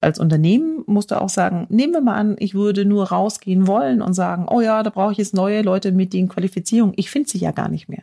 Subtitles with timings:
[0.00, 4.00] als Unternehmen musst du auch sagen, nehmen wir mal an, ich würde nur rausgehen wollen
[4.00, 6.94] und sagen, oh ja, da brauche ich jetzt neue Leute mit den Qualifizierungen.
[6.96, 8.02] Ich finde sie ja gar nicht mehr.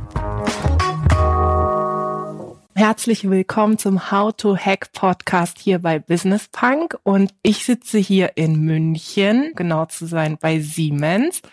[2.81, 8.31] Herzlich willkommen zum How to Hack Podcast hier bei Business Punk und ich sitze hier
[8.37, 11.43] in München, genau zu sein bei Siemens.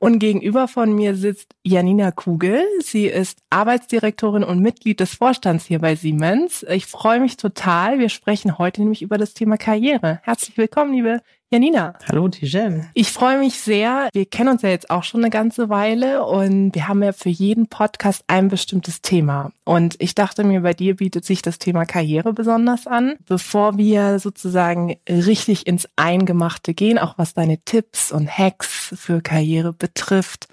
[0.00, 2.64] Und gegenüber von mir sitzt Janina Kugel.
[2.80, 6.66] Sie ist Arbeitsdirektorin und Mitglied des Vorstands hier bei Siemens.
[6.68, 8.00] Ich freue mich total.
[8.00, 10.18] Wir sprechen heute nämlich über das Thema Karriere.
[10.24, 11.22] Herzlich willkommen, liebe
[11.54, 11.94] Janina.
[12.08, 12.90] Hallo, Tijen.
[12.94, 14.08] Ich freue mich sehr.
[14.12, 17.28] Wir kennen uns ja jetzt auch schon eine ganze Weile und wir haben ja für
[17.28, 19.52] jeden Podcast ein bestimmtes Thema.
[19.62, 23.14] Und ich dachte mir, bei dir bietet sich das Thema Karriere besonders an.
[23.28, 29.72] Bevor wir sozusagen richtig ins Eingemachte gehen, auch was deine Tipps und Hacks für Karriere
[29.72, 30.48] betrifft,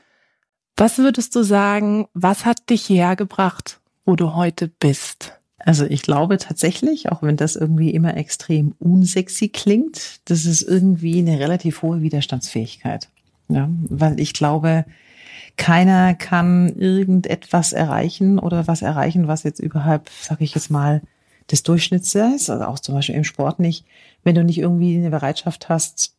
[0.78, 5.41] was würdest du sagen, was hat dich hergebracht, wo du heute bist?
[5.66, 11.20] Also ich glaube tatsächlich, auch wenn das irgendwie immer extrem unsexy klingt, das ist irgendwie
[11.20, 13.10] eine relativ hohe Widerstandsfähigkeit.
[13.50, 14.86] Ja, weil ich glaube,
[15.58, 21.02] keiner kann irgendetwas erreichen oder was erreichen, was jetzt überhalb, sage ich jetzt mal,
[21.52, 23.86] des Durchschnitts ist, also auch zum Beispiel im Sport nicht,
[24.24, 26.14] wenn du nicht irgendwie eine Bereitschaft hast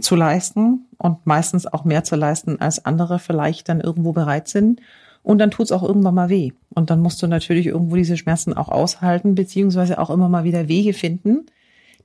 [0.00, 4.80] zu leisten und meistens auch mehr zu leisten, als andere vielleicht dann irgendwo bereit sind
[5.22, 6.52] und dann tut's auch irgendwann mal weh.
[6.74, 10.68] Und dann musst du natürlich irgendwo diese Schmerzen auch aushalten, beziehungsweise auch immer mal wieder
[10.68, 11.46] Wege finden,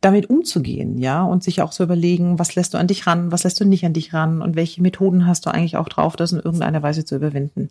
[0.02, 3.44] damit umzugehen, ja, und sich auch so überlegen, was lässt du an dich ran, was
[3.44, 6.34] lässt du nicht an dich ran und welche Methoden hast du eigentlich auch drauf, das
[6.34, 7.70] in irgendeiner Weise zu überwinden.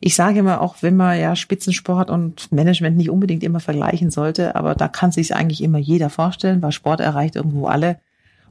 [0.00, 4.54] Ich sage immer auch, wenn man ja Spitzensport und Management nicht unbedingt immer vergleichen sollte,
[4.54, 7.98] aber da kann sich eigentlich immer jeder vorstellen, weil Sport erreicht irgendwo alle.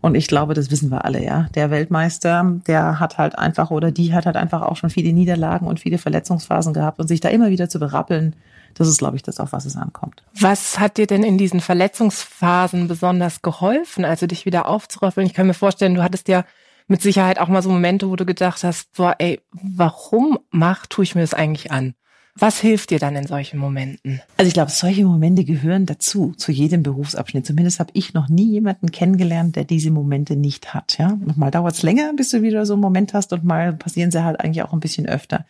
[0.04, 1.48] Und ich glaube, das wissen wir alle, ja.
[1.56, 5.66] Der Weltmeister, der hat halt einfach oder die hat halt einfach auch schon viele Niederlagen
[5.66, 8.36] und viele Verletzungsphasen gehabt und sich da immer wieder zu berappeln,
[8.74, 10.22] das ist, glaube ich, das, auf was es ankommt.
[10.38, 15.26] Was hat dir denn in diesen Verletzungsphasen besonders geholfen, also dich wieder aufzuraffeln?
[15.26, 16.44] Ich kann mir vorstellen, du hattest ja
[16.88, 21.06] mit Sicherheit auch mal so Momente, wo du gedacht hast, boah, ey, warum mach, tue
[21.06, 21.94] ich mir das eigentlich an?
[22.36, 24.20] Was hilft dir dann in solchen Momenten?
[24.38, 27.46] Also ich glaube, solche Momente gehören dazu, zu jedem Berufsabschnitt.
[27.46, 30.98] Zumindest habe ich noch nie jemanden kennengelernt, der diese Momente nicht hat.
[30.98, 34.10] Ja, mal dauert es länger, bis du wieder so einen Moment hast und mal passieren
[34.10, 35.46] sie halt eigentlich auch ein bisschen öfter.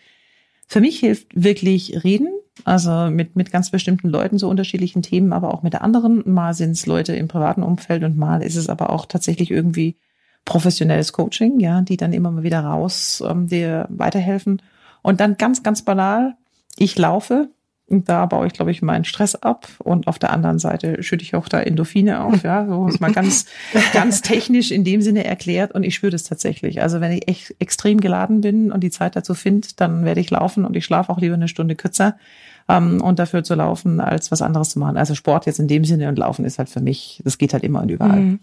[0.68, 2.28] Für mich hilft wirklich reden,
[2.66, 6.24] also mit, mit ganz bestimmten Leuten so unterschiedlichen Themen, aber auch mit der anderen.
[6.26, 9.98] Mal sind es Leute im privaten Umfeld und mal ist es aber auch tatsächlich irgendwie
[10.46, 14.62] professionelles Coaching, ja, die dann immer mal wieder raus ähm, dir weiterhelfen.
[15.02, 16.36] Und dann ganz, ganz banal,
[16.78, 17.50] ich laufe
[17.88, 21.24] und da baue ich, glaube ich, meinen Stress ab und auf der anderen Seite schütte
[21.24, 23.46] ich auch da Endorphine auf, ja, so ist mal ganz,
[23.94, 26.82] ganz technisch in dem Sinne erklärt und ich spüre das tatsächlich.
[26.82, 30.32] Also wenn ich echt extrem geladen bin und die Zeit dazu finde, dann werde ich
[30.32, 32.18] laufen und ich schlafe auch lieber eine Stunde kürzer
[32.70, 34.98] ähm, und dafür zu laufen, als was anderes zu machen.
[34.98, 37.64] Also Sport jetzt in dem Sinne und Laufen ist halt für mich, das geht halt
[37.64, 38.20] immer und überall.
[38.20, 38.40] Mhm.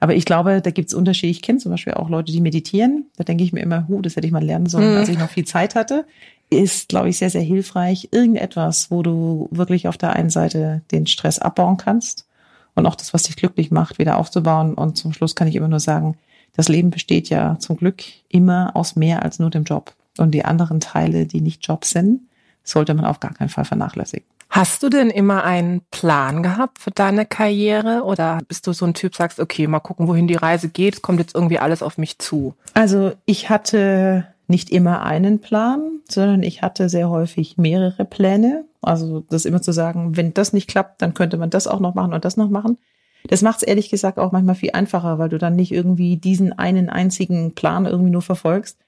[0.00, 1.32] Aber ich glaube, da gibt es Unterschiede.
[1.32, 3.06] Ich kenne zum Beispiel auch Leute, die meditieren.
[3.16, 4.96] Da denke ich mir immer, hu, das hätte ich mal lernen sollen, mhm.
[4.96, 6.04] als ich noch viel Zeit hatte
[6.50, 8.08] ist, glaube ich, sehr, sehr hilfreich.
[8.12, 12.26] Irgendetwas, wo du wirklich auf der einen Seite den Stress abbauen kannst
[12.74, 14.74] und auch das, was dich glücklich macht, wieder aufzubauen.
[14.74, 16.16] Und zum Schluss kann ich immer nur sagen,
[16.54, 19.94] das Leben besteht ja zum Glück immer aus mehr als nur dem Job.
[20.16, 22.22] Und die anderen Teile, die nicht Job sind,
[22.64, 24.26] sollte man auf gar keinen Fall vernachlässigen.
[24.50, 28.94] Hast du denn immer einen Plan gehabt für deine Karriere oder bist du so ein
[28.94, 31.98] Typ, sagst, okay, mal gucken, wohin die Reise geht, es kommt jetzt irgendwie alles auf
[31.98, 32.54] mich zu?
[32.72, 38.64] Also ich hatte nicht immer einen Plan, sondern ich hatte sehr häufig mehrere Pläne.
[38.80, 41.94] Also das immer zu sagen, wenn das nicht klappt, dann könnte man das auch noch
[41.94, 42.78] machen und das noch machen.
[43.26, 46.52] Das macht es ehrlich gesagt auch manchmal viel einfacher, weil du dann nicht irgendwie diesen
[46.52, 48.78] einen einzigen Plan irgendwie nur verfolgst,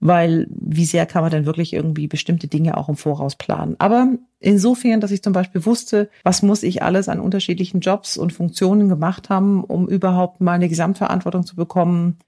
[0.00, 3.76] weil wie sehr kann man denn wirklich irgendwie bestimmte Dinge auch im Voraus planen.
[3.78, 4.08] Aber
[4.38, 8.88] insofern, dass ich zum Beispiel wusste, was muss ich alles an unterschiedlichen Jobs und Funktionen
[8.88, 12.18] gemacht haben, um überhaupt mal eine Gesamtverantwortung zu bekommen,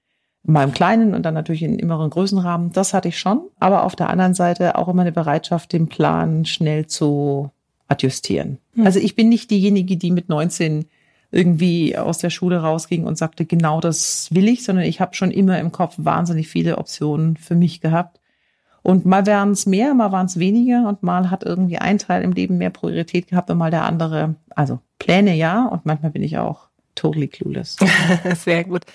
[0.47, 2.71] mal im kleinen und dann natürlich in immeren Größenrahmen.
[2.71, 3.41] Das hatte ich schon.
[3.59, 7.51] Aber auf der anderen Seite auch immer eine Bereitschaft, den Plan schnell zu
[7.87, 8.59] adjustieren.
[8.73, 8.85] Hm.
[8.85, 10.85] Also ich bin nicht diejenige, die mit 19
[11.31, 15.31] irgendwie aus der Schule rausging und sagte, genau das will ich, sondern ich habe schon
[15.31, 18.19] immer im Kopf wahnsinnig viele Optionen für mich gehabt.
[18.83, 22.21] Und mal wären es mehr, mal waren es weniger und mal hat irgendwie ein Teil
[22.23, 24.35] im Leben mehr Priorität gehabt und mal der andere.
[24.51, 27.77] Also Pläne ja und manchmal bin ich auch totally clueless.
[28.35, 28.85] Sehr gut.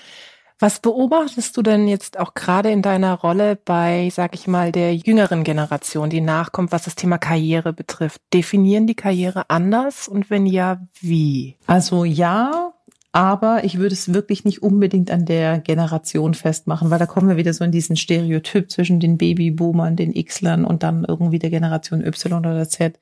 [0.62, 4.94] Was beobachtest du denn jetzt auch gerade in deiner Rolle bei, sag ich mal, der
[4.94, 8.20] jüngeren Generation, die nachkommt, was das Thema Karriere betrifft?
[8.34, 11.56] Definieren die Karriere anders und wenn ja, wie?
[11.66, 12.74] Also ja,
[13.10, 17.38] aber ich würde es wirklich nicht unbedingt an der Generation festmachen, weil da kommen wir
[17.38, 22.04] wieder so in diesen Stereotyp zwischen den Babyboomern, den Xlern und dann irgendwie der Generation
[22.04, 23.00] Y oder Z.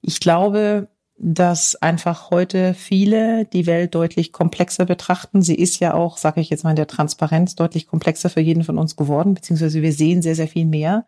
[0.00, 5.42] Ich glaube, dass einfach heute viele die Welt deutlich komplexer betrachten.
[5.42, 8.64] Sie ist ja auch, sage ich jetzt mal in der Transparenz, deutlich komplexer für jeden
[8.64, 11.06] von uns geworden, beziehungsweise wir sehen sehr, sehr viel mehr.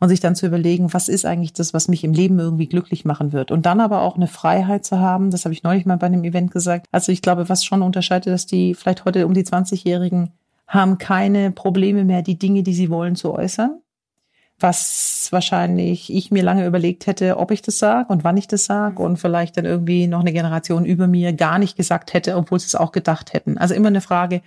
[0.00, 3.04] Und sich dann zu überlegen, was ist eigentlich das, was mich im Leben irgendwie glücklich
[3.04, 3.52] machen wird.
[3.52, 6.24] Und dann aber auch eine Freiheit zu haben, das habe ich neulich mal bei einem
[6.24, 6.86] Event gesagt.
[6.90, 10.32] Also ich glaube, was schon unterscheidet, dass die vielleicht heute um die 20-Jährigen
[10.66, 13.80] haben keine Probleme mehr, die Dinge, die sie wollen, zu äußern
[14.60, 18.64] was wahrscheinlich ich mir lange überlegt hätte, ob ich das sage und wann ich das
[18.64, 22.60] sage und vielleicht dann irgendwie noch eine Generation über mir gar nicht gesagt hätte, obwohl
[22.60, 23.58] sie es auch gedacht hätten.
[23.58, 24.42] Also immer eine Frage,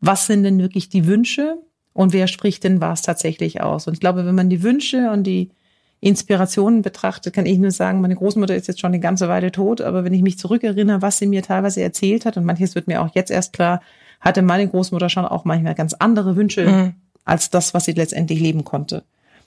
[0.00, 1.56] was sind denn wirklich die Wünsche
[1.92, 3.86] und wer spricht denn was tatsächlich aus?
[3.86, 5.50] Und ich glaube, wenn man die Wünsche und die
[6.00, 9.80] Inspirationen betrachtet, kann ich nur sagen, meine Großmutter ist jetzt schon eine ganze Weile tot,
[9.80, 13.00] aber wenn ich mich zurückerinnere, was sie mir teilweise erzählt hat und manches wird mir
[13.00, 13.80] auch jetzt erst klar,
[14.20, 16.94] hatte meine Großmutter schon auch manchmal ganz andere Wünsche mhm.
[17.24, 19.04] als das, was sie letztendlich leben konnte.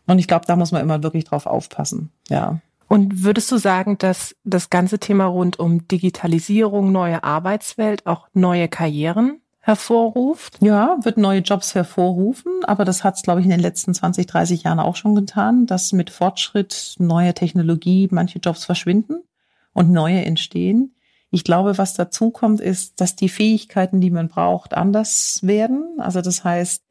[0.08, 2.12] Und ich glaube, da muss man immer wirklich drauf aufpassen.
[2.30, 2.60] Ja.
[2.88, 8.70] Und würdest du sagen, dass das ganze Thema rund um Digitalisierung, neue Arbeitswelt auch neue
[8.70, 10.62] Karrieren hervorruft?
[10.62, 14.26] Ja, wird neue Jobs hervorrufen, aber das hat es, glaube ich, in den letzten 20,
[14.26, 19.24] 30 Jahren auch schon getan, dass mit Fortschritt neuer Technologie manche Jobs verschwinden
[19.74, 20.96] und neue entstehen.
[21.30, 26.00] Ich glaube, was dazu kommt, ist, dass die Fähigkeiten, die man braucht, anders werden.
[26.00, 26.84] Also das heißt,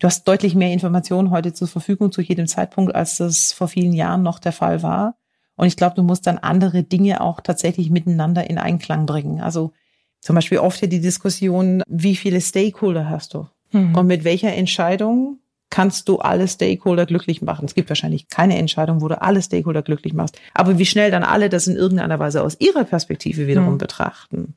[0.00, 3.92] Du hast deutlich mehr Informationen heute zur Verfügung zu jedem Zeitpunkt, als das vor vielen
[3.92, 5.14] Jahren noch der Fall war.
[5.56, 9.42] Und ich glaube, du musst dann andere Dinge auch tatsächlich miteinander in Einklang bringen.
[9.42, 9.72] Also
[10.20, 13.46] zum Beispiel oft ja die Diskussion, wie viele Stakeholder hast du?
[13.72, 13.94] Mhm.
[13.94, 15.38] Und mit welcher Entscheidung
[15.68, 17.66] kannst du alle Stakeholder glücklich machen?
[17.66, 20.40] Es gibt wahrscheinlich keine Entscheidung, wo du alle Stakeholder glücklich machst.
[20.54, 23.78] Aber wie schnell dann alle das in irgendeiner Weise aus ihrer Perspektive wiederum mhm.
[23.78, 24.54] betrachten,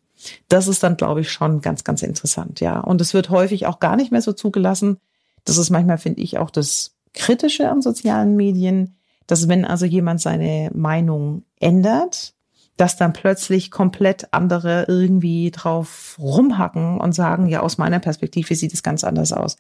[0.48, 2.80] das ist dann, glaube ich, schon ganz, ganz interessant, ja.
[2.80, 5.00] Und es wird häufig auch gar nicht mehr so zugelassen,
[5.46, 8.98] das ist manchmal, finde ich, auch das Kritische an sozialen Medien,
[9.28, 12.34] dass wenn also jemand seine Meinung ändert,
[12.78, 18.74] dass dann plötzlich komplett andere irgendwie drauf rumhacken und sagen, ja, aus meiner Perspektive sieht
[18.74, 19.58] es ganz anders aus.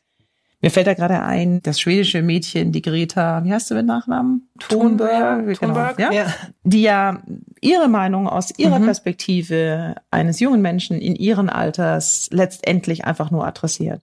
[0.62, 4.48] Mir fällt da gerade ein, das schwedische Mädchen, die Greta, wie heißt du mit Nachnamen?
[4.60, 6.12] Thunberg, genau, Thunberg ja?
[6.14, 6.26] ja?
[6.64, 7.22] Die ja
[7.60, 8.86] ihre Meinung aus ihrer mhm.
[8.86, 14.02] Perspektive eines jungen Menschen in ihren Alters letztendlich einfach nur adressiert.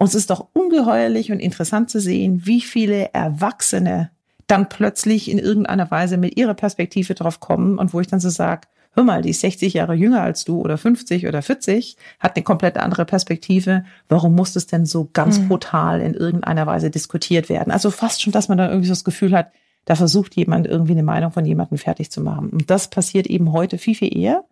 [0.00, 4.10] Und es ist doch ungeheuerlich und interessant zu sehen, wie viele Erwachsene
[4.46, 8.30] dann plötzlich in irgendeiner Weise mit ihrer Perspektive drauf kommen und wo ich dann so
[8.30, 12.34] sage, hör mal, die ist 60 Jahre jünger als du oder 50 oder 40, hat
[12.34, 13.84] eine komplett andere Perspektive.
[14.08, 15.48] Warum muss das denn so ganz mhm.
[15.48, 17.70] brutal in irgendeiner Weise diskutiert werden?
[17.70, 19.52] Also fast schon, dass man dann irgendwie so das Gefühl hat,
[19.84, 22.48] da versucht jemand irgendwie eine Meinung von jemandem fertig zu machen.
[22.48, 24.44] Und das passiert eben heute viel, viel eher,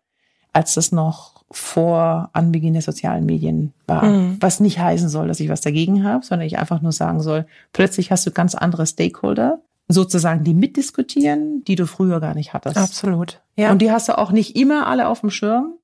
[0.58, 4.04] als das noch vor Anbeginn der sozialen Medien war.
[4.04, 4.38] Mhm.
[4.40, 7.46] Was nicht heißen soll, dass ich was dagegen habe, sondern ich einfach nur sagen soll,
[7.72, 12.76] plötzlich hast du ganz andere Stakeholder, sozusagen, die mitdiskutieren, die du früher gar nicht hattest.
[12.76, 13.40] Absolut.
[13.56, 13.70] Ja.
[13.70, 15.74] Und die hast du auch nicht immer alle auf dem Schirm,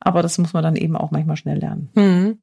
[0.00, 1.88] aber das muss man dann eben auch manchmal schnell lernen.
[1.94, 2.38] Mhm.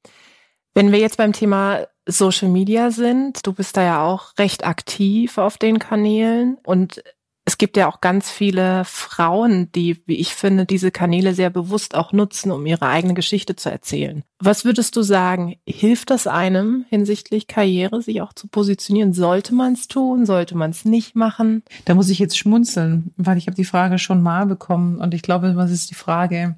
[0.74, 5.38] Wenn wir jetzt beim Thema Social Media sind, du bist da ja auch recht aktiv
[5.38, 7.04] auf den Kanälen und
[7.48, 11.96] es gibt ja auch ganz viele Frauen, die, wie ich finde, diese Kanäle sehr bewusst
[11.96, 14.24] auch nutzen, um ihre eigene Geschichte zu erzählen.
[14.40, 19.14] Was würdest du sagen, hilft das einem hinsichtlich Karriere, sich auch zu positionieren?
[19.14, 20.26] Sollte man es tun?
[20.26, 21.64] Sollte man es nicht machen?
[21.86, 25.22] Da muss ich jetzt schmunzeln, weil ich habe die Frage schon mal bekommen und ich
[25.22, 26.58] glaube, was ist die Frage?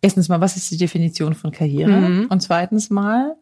[0.00, 1.92] Erstens mal, was ist die Definition von Karriere?
[1.92, 2.26] Mhm.
[2.28, 3.36] Und zweitens mal,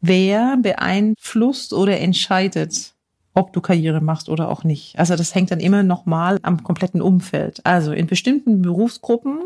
[0.00, 2.93] wer beeinflusst oder entscheidet,
[3.34, 4.98] ob du Karriere machst oder auch nicht.
[4.98, 7.60] Also das hängt dann immer nochmal am kompletten Umfeld.
[7.64, 9.40] Also in bestimmten Berufsgruppen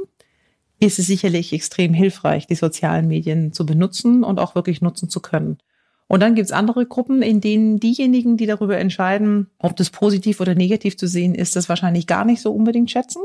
[0.79, 5.21] ist es sicherlich extrem hilfreich, die sozialen Medien zu benutzen und auch wirklich nutzen zu
[5.21, 5.59] können.
[6.07, 10.55] Und dann gibt's andere Gruppen, in denen diejenigen, die darüber entscheiden, ob das positiv oder
[10.55, 13.23] negativ zu sehen ist, das wahrscheinlich gar nicht so unbedingt schätzen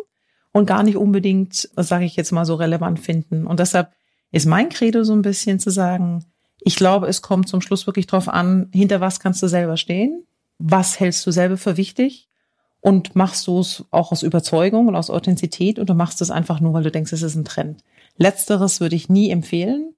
[0.51, 3.47] und gar nicht unbedingt, sage ich jetzt mal, so relevant finden.
[3.47, 3.91] Und deshalb
[4.31, 6.25] ist mein Credo so ein bisschen zu sagen,
[6.59, 10.25] ich glaube, es kommt zum Schluss wirklich drauf an, hinter was kannst du selber stehen
[10.59, 12.29] was hältst du selber für wichtig
[12.81, 16.73] und machst du es auch aus Überzeugung und aus Authentizität du machst es einfach nur,
[16.73, 17.83] weil du denkst, es ist ein Trend.
[18.17, 19.93] Letzteres würde ich nie empfehlen,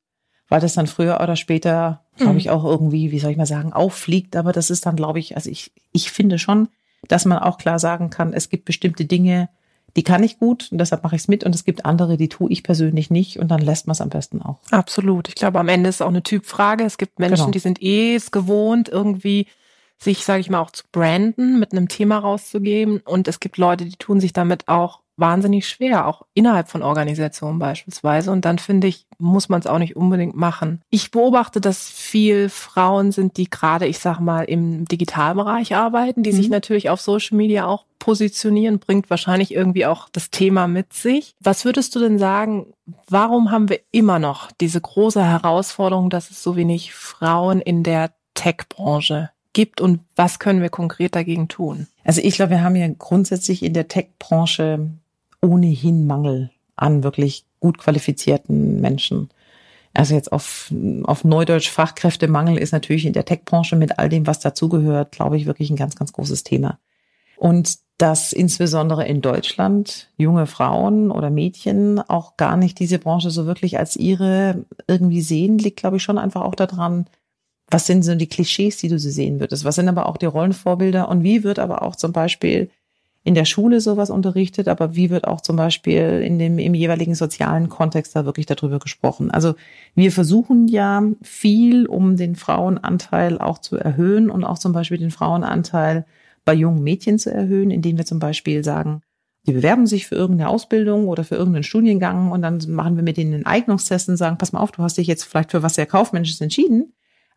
[0.47, 2.39] weil das dann früher oder später, glaube mhm.
[2.39, 4.35] ich, auch irgendwie, wie soll ich mal sagen, auffliegt.
[4.35, 6.69] Aber das ist dann, glaube ich, also ich, ich finde schon,
[7.07, 9.49] dass man auch klar sagen kann, es gibt bestimmte Dinge,
[9.95, 11.43] die kann ich gut und deshalb mache ich es mit.
[11.43, 14.09] Und es gibt andere, die tue ich persönlich nicht und dann lässt man es am
[14.09, 14.59] besten auch.
[14.71, 15.29] Absolut.
[15.29, 16.83] Ich glaube, am Ende ist es auch eine Typfrage.
[16.83, 17.51] Es gibt Menschen, genau.
[17.51, 19.47] die sind eh es gewohnt, irgendwie
[20.05, 23.01] sich, sage ich mal, auch zu branden, mit einem Thema rauszugeben.
[23.03, 27.59] Und es gibt Leute, die tun sich damit auch wahnsinnig schwer, auch innerhalb von Organisationen
[27.59, 28.31] beispielsweise.
[28.31, 30.81] Und dann finde ich, muss man es auch nicht unbedingt machen.
[30.89, 36.31] Ich beobachte, dass viel Frauen sind, die gerade, ich sag mal, im Digitalbereich arbeiten, die
[36.31, 36.35] mhm.
[36.35, 41.33] sich natürlich auf Social Media auch positionieren, bringt wahrscheinlich irgendwie auch das Thema mit sich.
[41.41, 42.73] Was würdest du denn sagen,
[43.09, 48.11] warum haben wir immer noch diese große Herausforderung, dass es so wenig Frauen in der
[48.33, 51.87] Tech-Branche gibt und was können wir konkret dagegen tun?
[52.03, 54.91] Also ich glaube, wir haben ja grundsätzlich in der Tech-Branche
[55.41, 59.29] ohnehin Mangel an wirklich gut qualifizierten Menschen.
[59.93, 60.71] Also jetzt auf,
[61.03, 65.45] auf Neudeutsch Fachkräftemangel ist natürlich in der Tech-Branche mit all dem, was dazugehört, glaube ich,
[65.45, 66.77] wirklich ein ganz, ganz großes Thema.
[67.37, 73.45] Und dass insbesondere in Deutschland junge Frauen oder Mädchen auch gar nicht diese Branche so
[73.45, 77.05] wirklich als ihre irgendwie sehen, liegt, glaube ich, schon einfach auch daran,
[77.69, 79.65] was sind so die Klischees, die du so sehen würdest?
[79.65, 81.09] Was sind aber auch die Rollenvorbilder?
[81.09, 82.69] Und wie wird aber auch zum Beispiel
[83.23, 87.15] in der Schule sowas unterrichtet, aber wie wird auch zum Beispiel in dem, im jeweiligen
[87.15, 89.31] sozialen Kontext da wirklich darüber gesprochen?
[89.31, 89.55] Also
[89.95, 95.09] wir versuchen ja viel, um den Frauenanteil auch zu erhöhen und auch zum Beispiel den
[95.09, 96.05] Frauenanteil
[96.45, 99.01] bei jungen Mädchen zu erhöhen, indem wir zum Beispiel sagen,
[99.47, 103.17] die bewerben sich für irgendeine Ausbildung oder für irgendeinen Studiengang und dann machen wir mit
[103.17, 105.75] denen einen Eignungstest und sagen, pass mal auf, du hast dich jetzt vielleicht für was
[105.75, 106.93] sehr Kaufmännisches entschieden.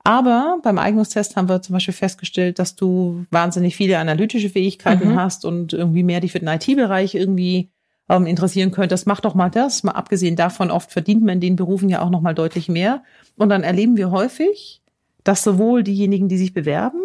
[0.08, 5.16] Aber beim Eignungstest haben wir zum Beispiel festgestellt, dass du wahnsinnig viele analytische Fähigkeiten mhm.
[5.16, 7.68] hast und irgendwie mehr dich für den IT-Bereich irgendwie
[8.08, 9.06] ähm, interessieren könntest.
[9.06, 9.82] Mach doch mal das.
[9.82, 13.02] Mal abgesehen davon, oft verdient man in den Berufen ja auch noch mal deutlich mehr.
[13.36, 14.80] Und dann erleben wir häufig,
[15.24, 17.02] dass sowohl diejenigen, die sich bewerben,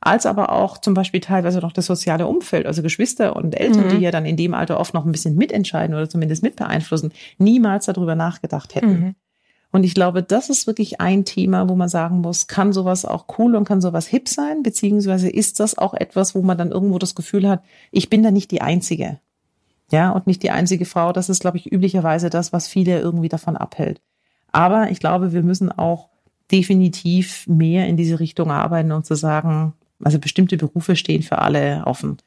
[0.00, 3.88] als aber auch zum Beispiel teilweise noch das soziale Umfeld, also Geschwister und Eltern, mhm.
[3.96, 7.86] die ja dann in dem Alter oft noch ein bisschen mitentscheiden oder zumindest mitbeeinflussen, niemals
[7.86, 8.92] darüber nachgedacht hätten.
[8.92, 9.14] Mhm.
[9.74, 13.26] Und ich glaube, das ist wirklich ein Thema, wo man sagen muss, kann sowas auch
[13.38, 17.00] cool und kann sowas hip sein, beziehungsweise ist das auch etwas, wo man dann irgendwo
[17.00, 19.18] das Gefühl hat, ich bin da nicht die Einzige.
[19.90, 21.12] Ja, und nicht die einzige Frau.
[21.12, 24.00] Das ist, glaube ich, üblicherweise das, was viele irgendwie davon abhält.
[24.52, 26.08] Aber ich glaube, wir müssen auch
[26.52, 31.82] definitiv mehr in diese Richtung arbeiten und zu sagen, also bestimmte Berufe stehen für alle
[31.84, 32.18] offen.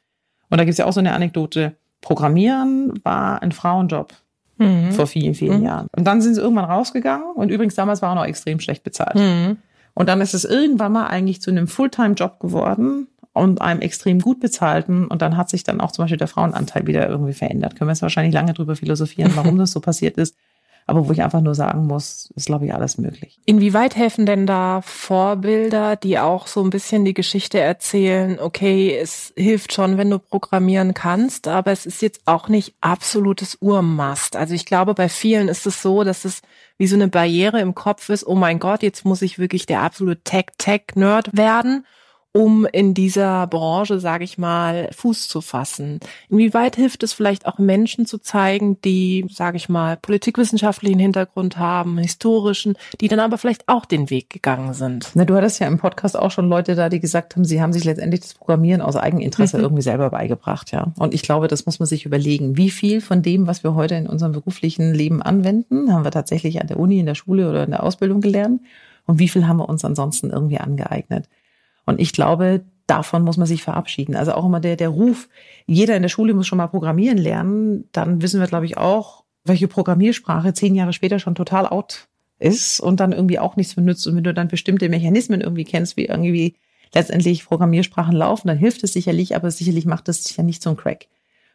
[0.50, 1.78] Und da gibt es ja auch so eine Anekdote.
[2.02, 4.12] Programmieren war ein Frauenjob
[4.58, 4.92] mhm.
[4.92, 5.66] vor vielen, vielen mhm.
[5.66, 5.86] Jahren.
[5.96, 9.16] Und dann sind sie irgendwann rausgegangen und übrigens damals war er noch extrem schlecht bezahlt.
[9.16, 9.58] Mhm.
[9.94, 14.38] Und dann ist es irgendwann mal eigentlich zu einem Fulltime-Job geworden und einem extrem gut
[14.38, 15.06] bezahlten.
[15.06, 17.74] Und dann hat sich dann auch zum Beispiel der Frauenanteil wieder irgendwie verändert.
[17.74, 20.36] Können wir jetzt wahrscheinlich lange drüber philosophieren, warum das so passiert ist
[20.88, 23.38] aber wo ich einfach nur sagen muss, ist, glaube ich, alles möglich.
[23.44, 29.34] Inwieweit helfen denn da Vorbilder, die auch so ein bisschen die Geschichte erzählen, okay, es
[29.36, 34.34] hilft schon, wenn du programmieren kannst, aber es ist jetzt auch nicht absolutes Urmast.
[34.34, 36.40] Also ich glaube, bei vielen ist es so, dass es
[36.78, 39.82] wie so eine Barriere im Kopf ist, oh mein Gott, jetzt muss ich wirklich der
[39.82, 41.84] absolute Tech-Tech-Nerd werden
[42.32, 46.00] um in dieser Branche, sage ich mal, Fuß zu fassen?
[46.28, 51.98] Inwieweit hilft es vielleicht auch Menschen zu zeigen, die, sage ich mal, politikwissenschaftlichen Hintergrund haben,
[51.98, 55.10] historischen, die dann aber vielleicht auch den Weg gegangen sind?
[55.14, 57.72] Na, du hattest ja im Podcast auch schon Leute da, die gesagt haben, sie haben
[57.72, 59.64] sich letztendlich das Programmieren aus Eigeninteresse mhm.
[59.64, 60.92] irgendwie selber beigebracht, ja.
[60.98, 62.56] Und ich glaube, das muss man sich überlegen.
[62.56, 66.60] Wie viel von dem, was wir heute in unserem beruflichen Leben anwenden, haben wir tatsächlich
[66.60, 68.60] an der Uni, in der Schule oder in der Ausbildung gelernt?
[69.06, 71.28] Und wie viel haben wir uns ansonsten irgendwie angeeignet?
[71.88, 74.14] Und ich glaube, davon muss man sich verabschieden.
[74.14, 75.30] Also auch immer der, der Ruf,
[75.64, 79.24] jeder in der Schule muss schon mal programmieren lernen, dann wissen wir, glaube ich, auch,
[79.44, 84.06] welche Programmiersprache zehn Jahre später schon total out ist und dann irgendwie auch nichts benutzt.
[84.06, 86.56] Und wenn du dann bestimmte Mechanismen irgendwie kennst, wie irgendwie
[86.92, 91.06] letztendlich Programmiersprachen laufen, dann hilft es sicherlich, aber sicherlich macht es ja nicht zum Crack.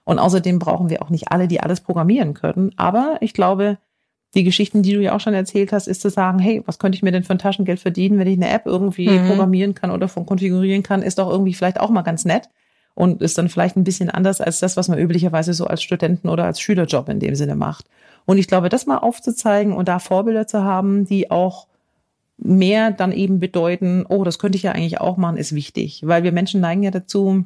[0.04, 2.72] Und außerdem brauchen wir auch nicht alle, die alles programmieren können.
[2.76, 3.78] Aber ich glaube,
[4.36, 6.96] die Geschichten, die du ja auch schon erzählt hast, ist zu sagen, hey, was könnte
[6.96, 9.28] ich mir denn für ein Taschengeld verdienen, wenn ich eine App irgendwie mhm.
[9.28, 12.50] programmieren kann oder von konfigurieren kann, ist doch irgendwie vielleicht auch mal ganz nett
[12.96, 16.30] und ist dann vielleicht ein bisschen anders als das, was man üblicherweise so als Studenten
[16.30, 17.86] oder als Schülerjob in dem Sinne macht.
[18.26, 21.68] Und ich glaube, das mal aufzuzeigen und da Vorbilder zu haben, die auch
[22.38, 26.24] mehr dann eben bedeuten, oh, das könnte ich ja eigentlich auch machen, ist wichtig, weil
[26.24, 27.46] wir Menschen neigen ja dazu,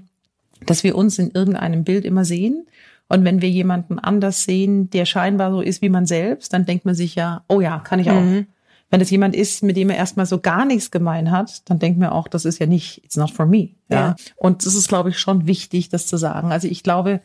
[0.66, 2.66] dass wir uns in irgendeinem Bild immer sehen
[3.10, 6.86] und wenn wir jemanden anders sehen, der scheinbar so ist wie man selbst, dann denkt
[6.86, 8.22] man sich ja, oh ja, kann ich auch.
[8.22, 8.48] Mhm.
[8.90, 12.00] Wenn es jemand ist, mit dem er erstmal so gar nichts gemein hat, dann denkt
[12.00, 13.70] man auch, das ist ja nicht, it's not for me.
[13.90, 13.98] Ja.
[13.98, 14.16] ja.
[14.36, 16.52] Und das ist, glaube ich, schon wichtig, das zu sagen.
[16.52, 17.22] Also ich glaube,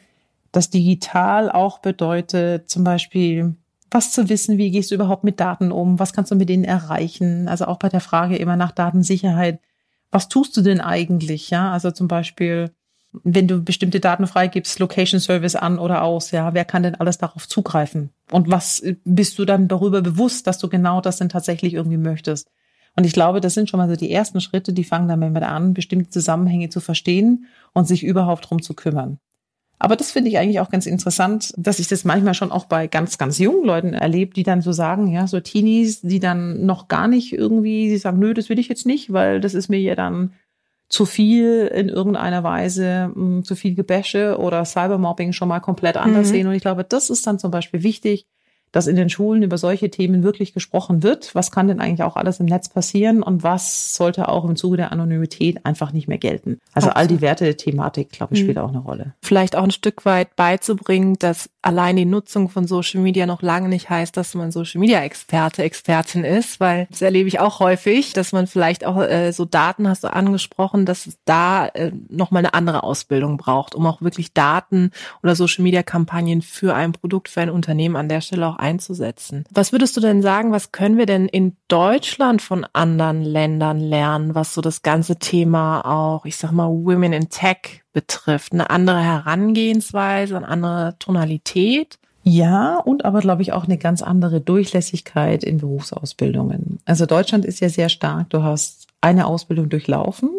[0.51, 3.57] dass digital auch bedeutet, zum Beispiel,
[3.91, 6.65] was zu wissen, wie gehst du überhaupt mit Daten um, was kannst du mit denen
[6.65, 7.49] erreichen?
[7.49, 9.61] Also auch bei der Frage immer nach Datensicherheit,
[10.11, 11.51] was tust du denn eigentlich?
[11.51, 12.71] Ja, also zum Beispiel,
[13.25, 17.19] wenn du bestimmte Daten freigibst, Location Service an oder aus, ja, wer kann denn alles
[17.19, 18.11] darauf zugreifen?
[18.31, 22.49] Und was bist du dann darüber bewusst, dass du genau das denn tatsächlich irgendwie möchtest?
[22.97, 25.75] Und ich glaube, das sind schon mal so die ersten Schritte, die fangen damit an,
[25.75, 29.19] bestimmte Zusammenhänge zu verstehen und sich überhaupt drum zu kümmern.
[29.78, 32.87] Aber das finde ich eigentlich auch ganz interessant, dass ich das manchmal schon auch bei
[32.87, 36.87] ganz, ganz jungen Leuten erlebe, die dann so sagen, ja, so Teenies, die dann noch
[36.87, 39.81] gar nicht irgendwie, sie sagen, nö, das will ich jetzt nicht, weil das ist mir
[39.81, 40.35] ja dann
[40.93, 45.97] zu viel in irgendeiner Weise, mh, hm, zu viel Gebäsche oder Cybermobbing schon mal komplett
[45.97, 46.33] anders mhm.
[46.33, 46.47] sehen.
[46.49, 48.27] Und ich glaube, das ist dann zum Beispiel wichtig,
[48.73, 51.35] dass in den Schulen über solche Themen wirklich gesprochen wird.
[51.35, 54.79] Was kann denn eigentlich auch alles im Netz passieren und was sollte auch im Zuge
[54.79, 56.59] der Anonymität einfach nicht mehr gelten?
[56.73, 56.97] Also Absolut.
[56.97, 58.62] all die Werte-Thematik, glaube ich, spielt mhm.
[58.62, 59.14] auch eine Rolle.
[59.23, 63.69] Vielleicht auch ein Stück weit beizubringen, dass allein die Nutzung von Social Media noch lange
[63.69, 68.12] nicht heißt, dass man Social Media Experte, Expertin ist, weil das erlebe ich auch häufig,
[68.12, 72.41] dass man vielleicht auch äh, so Daten hast du angesprochen, dass es da äh, nochmal
[72.41, 74.91] eine andere Ausbildung braucht, um auch wirklich Daten
[75.23, 79.45] oder Social Media Kampagnen für ein Produkt, für ein Unternehmen an der Stelle auch einzusetzen.
[79.50, 84.35] Was würdest du denn sagen, was können wir denn in Deutschland von anderen Ländern lernen,
[84.35, 88.52] was so das ganze Thema auch, ich sag mal, Women in Tech betrifft?
[88.52, 91.99] Eine andere Herangehensweise, eine andere Tonalität?
[92.25, 96.78] Ja, und aber glaube ich auch eine ganz andere Durchlässigkeit in Berufsausbildungen.
[96.85, 98.31] Also Deutschland ist ja sehr stark.
[98.31, 100.31] Du hast eine Ausbildung durchlaufen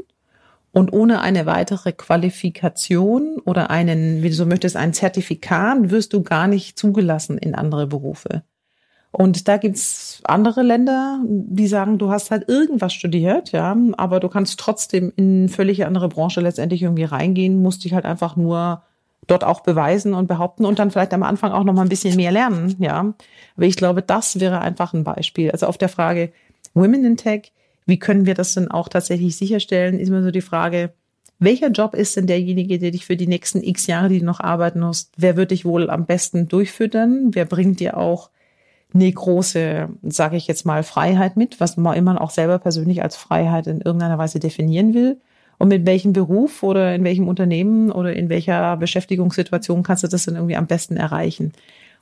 [0.74, 6.24] und ohne eine weitere Qualifikation oder einen, wie du so möchtest, ein Zertifikat wirst du
[6.24, 8.44] gar nicht zugelassen in andere Berufe.
[9.12, 14.28] Und da gibt's andere Länder, die sagen, du hast halt irgendwas studiert, ja, aber du
[14.28, 18.82] kannst trotzdem in völlig andere Branche letztendlich irgendwie reingehen, musst dich halt einfach nur
[19.28, 22.16] dort auch beweisen und behaupten und dann vielleicht am Anfang auch noch mal ein bisschen
[22.16, 23.14] mehr lernen, ja.
[23.56, 25.52] Aber ich glaube, das wäre einfach ein Beispiel.
[25.52, 26.34] Also auf der Frage
[26.74, 27.52] Women in Tech,
[27.86, 30.94] wie können wir das denn auch tatsächlich sicherstellen, ist immer so die Frage,
[31.40, 34.40] welcher Job ist denn derjenige, der dich für die nächsten x Jahre, die du noch
[34.40, 37.32] arbeiten musst, wer wird dich wohl am besten durchfüttern?
[37.34, 38.30] Wer bringt dir auch
[38.94, 43.18] eine große, sage ich jetzt mal, Freiheit mit, was man immer auch selber persönlich als
[43.18, 45.20] Freiheit in irgendeiner Weise definieren will?
[45.58, 50.26] Und mit welchem Beruf oder in welchem Unternehmen oder in welcher Beschäftigungssituation kannst du das
[50.26, 51.54] dann irgendwie am besten erreichen?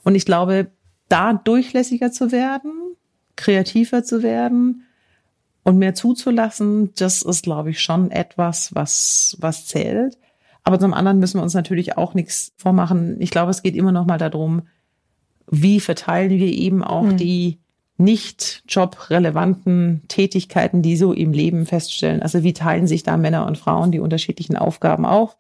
[0.04, 0.68] Und ich glaube,
[1.10, 2.72] da durchlässiger zu werden,
[3.36, 4.84] kreativer zu werden,
[5.64, 10.18] und mehr zuzulassen, das ist, glaube ich, schon etwas, was, was zählt.
[10.64, 13.18] Aber zum anderen müssen wir uns natürlich auch nichts vormachen.
[13.20, 14.64] Ich glaube, es geht immer noch mal darum,
[15.50, 17.18] wie verteilen wir eben auch mhm.
[17.18, 17.60] die
[17.98, 22.22] nicht jobrelevanten Tätigkeiten, die so im Leben feststellen.
[22.22, 25.38] Also wie teilen sich da Männer und Frauen die unterschiedlichen Aufgaben auf?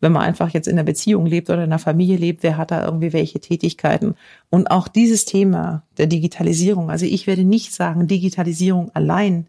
[0.00, 2.70] Wenn man einfach jetzt in einer Beziehung lebt oder in einer Familie lebt, wer hat
[2.70, 4.14] da irgendwie welche Tätigkeiten?
[4.48, 6.90] Und auch dieses Thema der Digitalisierung.
[6.90, 9.46] Also ich werde nicht sagen, Digitalisierung allein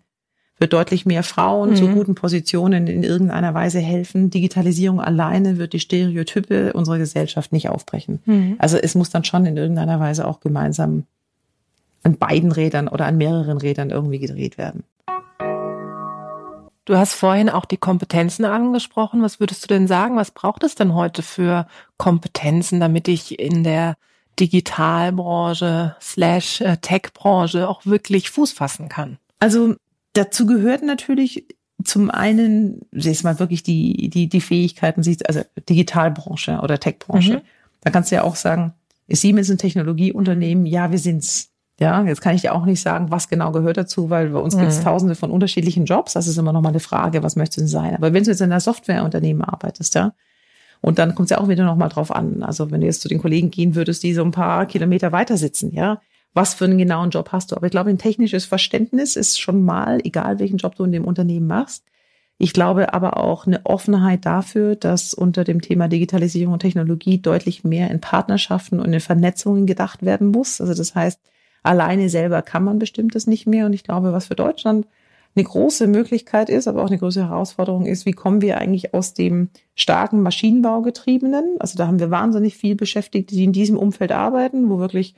[0.61, 1.75] wird deutlich mehr Frauen mhm.
[1.75, 4.29] zu guten Positionen in irgendeiner Weise helfen.
[4.29, 8.21] Digitalisierung alleine wird die Stereotype unserer Gesellschaft nicht aufbrechen.
[8.25, 8.55] Mhm.
[8.59, 11.05] Also es muss dann schon in irgendeiner Weise auch gemeinsam
[12.03, 14.83] an beiden Rädern oder an mehreren Rädern irgendwie gedreht werden.
[16.85, 19.23] Du hast vorhin auch die Kompetenzen angesprochen.
[19.23, 20.15] Was würdest du denn sagen?
[20.15, 21.65] Was braucht es denn heute für
[21.97, 23.95] Kompetenzen, damit ich in der
[24.39, 29.17] Digitalbranche slash äh, Tech-Branche auch wirklich Fuß fassen kann?
[29.39, 29.75] Also
[30.13, 31.47] dazu gehört natürlich
[31.83, 37.35] zum einen, jetzt mal wirklich die, die, die Fähigkeiten, also Digitalbranche oder Techbranche.
[37.35, 37.41] Mhm.
[37.81, 38.73] Da kannst du ja auch sagen,
[39.07, 40.65] ist Siemens ein Technologieunternehmen?
[40.65, 41.49] Ja, wir sind's.
[41.79, 44.55] Ja, jetzt kann ich dir auch nicht sagen, was genau gehört dazu, weil bei uns
[44.55, 44.59] mhm.
[44.59, 46.13] gibt es tausende von unterschiedlichen Jobs.
[46.13, 47.95] Das ist immer noch mal eine Frage, was möchtest du denn sein?
[47.95, 50.13] Aber wenn du jetzt in einer Softwareunternehmen arbeitest, ja,
[50.81, 52.43] und dann kommt es ja auch wieder noch mal drauf an.
[52.43, 55.37] Also wenn du jetzt zu den Kollegen gehen würdest, die so ein paar Kilometer weiter
[55.37, 56.01] sitzen, ja,
[56.33, 57.55] was für einen genauen Job hast du.
[57.55, 61.05] Aber ich glaube, ein technisches Verständnis ist schon mal, egal welchen Job du in dem
[61.05, 61.83] Unternehmen machst.
[62.37, 67.63] Ich glaube aber auch eine Offenheit dafür, dass unter dem Thema Digitalisierung und Technologie deutlich
[67.63, 70.59] mehr in Partnerschaften und in Vernetzungen gedacht werden muss.
[70.59, 71.19] Also das heißt,
[71.61, 73.67] alleine selber kann man bestimmtes nicht mehr.
[73.67, 74.87] Und ich glaube, was für Deutschland
[75.35, 79.13] eine große Möglichkeit ist, aber auch eine große Herausforderung ist, wie kommen wir eigentlich aus
[79.13, 81.57] dem starken Maschinenbaugetriebenen?
[81.59, 85.15] Also da haben wir wahnsinnig viel Beschäftigte, die in diesem Umfeld arbeiten, wo wirklich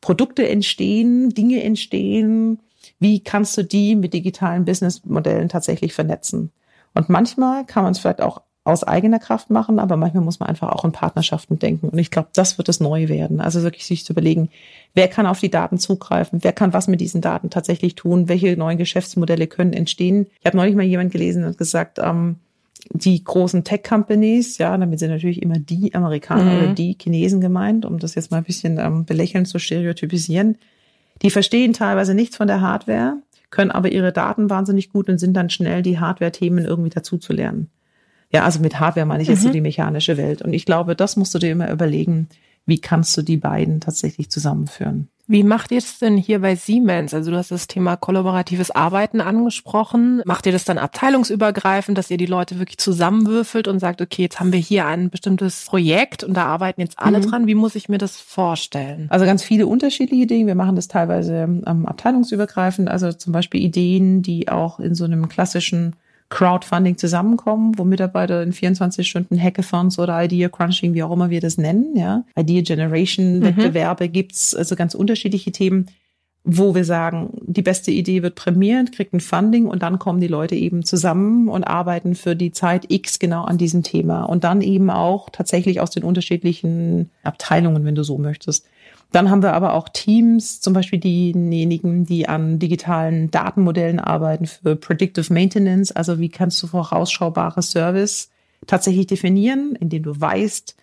[0.00, 2.60] Produkte entstehen, Dinge entstehen.
[3.00, 6.50] Wie kannst du die mit digitalen Businessmodellen tatsächlich vernetzen?
[6.94, 10.48] Und manchmal kann man es vielleicht auch aus eigener Kraft machen, aber manchmal muss man
[10.48, 11.88] einfach auch in Partnerschaften denken.
[11.88, 13.40] Und ich glaube, das wird das Neue werden.
[13.40, 14.50] Also wirklich sich zu überlegen,
[14.94, 18.56] wer kann auf die Daten zugreifen, wer kann was mit diesen Daten tatsächlich tun, welche
[18.58, 20.26] neuen Geschäftsmodelle können entstehen.
[20.40, 22.36] Ich habe neulich mal jemand gelesen und gesagt, ähm,
[22.90, 26.58] die großen Tech-Companies, ja, damit sind natürlich immer die Amerikaner mhm.
[26.58, 30.56] oder die Chinesen gemeint, um das jetzt mal ein bisschen ähm, belächelnd zu stereotypisieren.
[31.22, 33.16] Die verstehen teilweise nichts von der Hardware,
[33.50, 37.32] können aber ihre Daten wahnsinnig gut und sind dann schnell, die Hardware-Themen irgendwie dazu zu
[37.32, 37.70] lernen.
[38.30, 39.54] Ja, also mit Hardware meine ich jetzt so mhm.
[39.54, 40.42] die mechanische Welt.
[40.42, 42.28] Und ich glaube, das musst du dir immer überlegen,
[42.66, 45.08] wie kannst du die beiden tatsächlich zusammenführen.
[45.30, 47.12] Wie macht ihr es denn hier bei Siemens?
[47.12, 50.22] Also du hast das Thema kollaboratives Arbeiten angesprochen.
[50.24, 54.40] Macht ihr das dann abteilungsübergreifend, dass ihr die Leute wirklich zusammenwürfelt und sagt, okay, jetzt
[54.40, 57.22] haben wir hier ein bestimmtes Projekt und da arbeiten jetzt alle mhm.
[57.22, 57.46] dran.
[57.46, 59.06] Wie muss ich mir das vorstellen?
[59.10, 60.46] Also ganz viele unterschiedliche Dinge.
[60.46, 62.88] Wir machen das teilweise ähm, abteilungsübergreifend.
[62.88, 65.94] Also zum Beispiel Ideen, die auch in so einem klassischen
[66.30, 71.40] Crowdfunding zusammenkommen, wo Mitarbeiter in 24 Stunden Hackathons oder Idea Crunching, wie auch immer wir
[71.40, 74.12] das nennen, ja, Idea Generation Wettbewerbe mhm.
[74.12, 75.86] gibt's, also ganz unterschiedliche Themen,
[76.44, 80.28] wo wir sagen, die beste Idee wird prämiert, kriegt ein Funding und dann kommen die
[80.28, 84.62] Leute eben zusammen und arbeiten für die Zeit X genau an diesem Thema und dann
[84.62, 88.66] eben auch tatsächlich aus den unterschiedlichen Abteilungen, wenn du so möchtest.
[89.10, 94.76] Dann haben wir aber auch Teams, zum Beispiel diejenigen, die an digitalen Datenmodellen arbeiten für
[94.76, 95.92] Predictive Maintenance.
[95.92, 98.28] Also wie kannst du vorausschaubare Service
[98.66, 100.76] tatsächlich definieren, indem du weißt,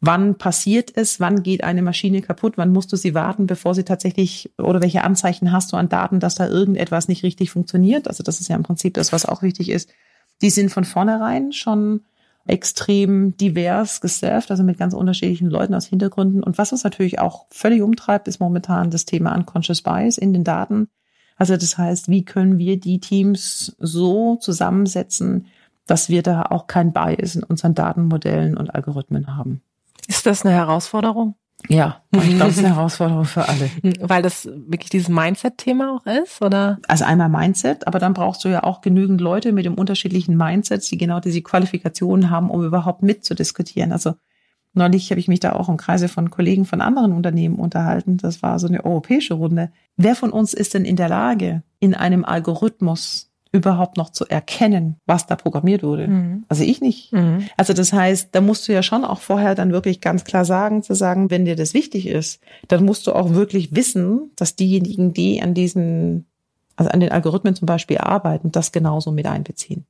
[0.00, 3.84] wann passiert es, wann geht eine Maschine kaputt, wann musst du sie warten, bevor sie
[3.84, 8.06] tatsächlich oder welche Anzeichen hast du an Daten, dass da irgendetwas nicht richtig funktioniert.
[8.06, 9.90] Also das ist ja im Prinzip das, was auch wichtig ist.
[10.42, 12.02] Die sind von vornherein schon
[12.46, 16.42] extrem divers gesurft, also mit ganz unterschiedlichen Leuten aus Hintergründen.
[16.42, 20.44] Und was uns natürlich auch völlig umtreibt, ist momentan das Thema Unconscious Bias in den
[20.44, 20.88] Daten.
[21.36, 25.46] Also das heißt, wie können wir die Teams so zusammensetzen,
[25.86, 29.62] dass wir da auch kein Bias in unseren Datenmodellen und Algorithmen haben.
[30.06, 31.34] Ist das eine Herausforderung?
[31.68, 33.70] Ja, ich glaube, das ist eine Herausforderung für alle.
[34.00, 36.78] Weil das wirklich dieses Mindset-Thema auch ist, oder?
[36.88, 40.88] Also einmal Mindset, aber dann brauchst du ja auch genügend Leute mit dem unterschiedlichen Mindset,
[40.90, 43.92] die genau diese Qualifikationen haben, um überhaupt mitzudiskutieren.
[43.92, 44.14] Also
[44.74, 48.18] neulich habe ich mich da auch im Kreise von Kollegen von anderen Unternehmen unterhalten.
[48.18, 49.70] Das war so eine europäische Runde.
[49.96, 54.96] Wer von uns ist denn in der Lage, in einem Algorithmus überhaupt noch zu erkennen,
[55.06, 56.08] was da programmiert wurde.
[56.08, 56.44] Mhm.
[56.48, 57.12] Also ich nicht.
[57.12, 57.46] Mhm.
[57.56, 60.82] Also das heißt, da musst du ja schon auch vorher dann wirklich ganz klar sagen,
[60.82, 65.12] zu sagen, wenn dir das wichtig ist, dann musst du auch wirklich wissen, dass diejenigen,
[65.12, 66.26] die an diesen,
[66.74, 69.86] also an den Algorithmen zum Beispiel arbeiten, das genauso mit einbeziehen.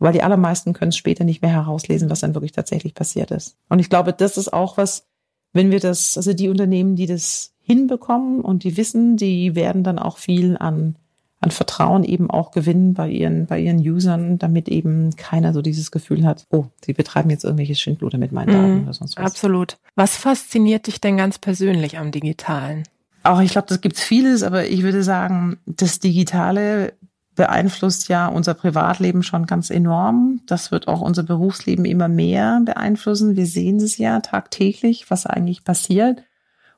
[0.00, 3.56] Weil die allermeisten können es später nicht mehr herauslesen, was dann wirklich tatsächlich passiert ist.
[3.68, 5.06] Und ich glaube, das ist auch was,
[5.52, 10.00] wenn wir das, also die Unternehmen, die das hinbekommen und die wissen, die werden dann
[10.00, 10.96] auch viel an
[11.40, 15.90] an Vertrauen eben auch gewinnen bei ihren, bei ihren Usern, damit eben keiner so dieses
[15.90, 19.24] Gefühl hat, oh, sie betreiben jetzt irgendwelche Schindluder mit meinen Daten mhm, oder sonst was.
[19.24, 19.78] Absolut.
[19.94, 22.82] Was fasziniert dich denn ganz persönlich am Digitalen?
[23.22, 26.94] Auch ich glaube, das gibt's vieles, aber ich würde sagen, das Digitale
[27.36, 30.40] beeinflusst ja unser Privatleben schon ganz enorm.
[30.46, 33.36] Das wird auch unser Berufsleben immer mehr beeinflussen.
[33.36, 36.24] Wir sehen es ja tagtäglich, was eigentlich passiert.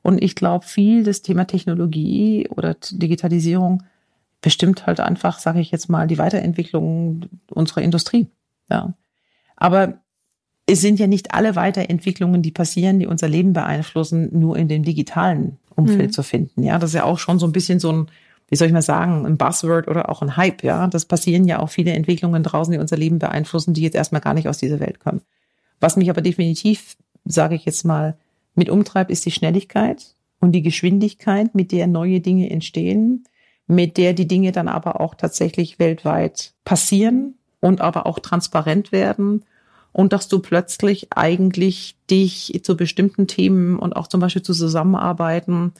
[0.03, 3.83] Und ich glaube, viel das Thema Technologie oder Digitalisierung
[4.41, 8.27] bestimmt halt einfach, sage ich jetzt mal, die Weiterentwicklung unserer Industrie.
[8.69, 8.93] Ja.
[9.55, 9.99] Aber
[10.65, 14.83] es sind ja nicht alle Weiterentwicklungen, die passieren, die unser Leben beeinflussen, nur in dem
[14.83, 16.13] digitalen Umfeld mhm.
[16.13, 16.63] zu finden.
[16.63, 18.07] Ja, das ist ja auch schon so ein bisschen so ein,
[18.49, 20.63] wie soll ich mal sagen, ein Buzzword oder auch ein Hype.
[20.63, 24.21] Ja, das passieren ja auch viele Entwicklungen draußen, die unser Leben beeinflussen, die jetzt erstmal
[24.21, 25.21] gar nicht aus dieser Welt kommen.
[25.79, 28.17] Was mich aber definitiv, sage ich jetzt mal,
[28.55, 33.23] mit umtreibt, ist die Schnelligkeit und die Geschwindigkeit, mit der neue Dinge entstehen
[33.71, 39.45] mit der die Dinge dann aber auch tatsächlich weltweit passieren und aber auch transparent werden
[39.93, 45.71] und dass du plötzlich eigentlich dich zu bestimmten Themen und auch zum Beispiel zu Zusammenarbeiten,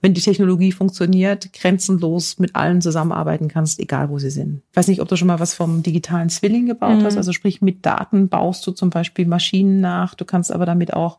[0.00, 4.62] wenn die Technologie funktioniert, grenzenlos mit allen zusammenarbeiten kannst, egal wo sie sind.
[4.70, 7.04] Ich weiß nicht, ob du schon mal was vom digitalen Zwilling gebaut mhm.
[7.04, 7.18] hast.
[7.18, 10.14] Also sprich, mit Daten baust du zum Beispiel Maschinen nach.
[10.14, 11.18] Du kannst aber damit auch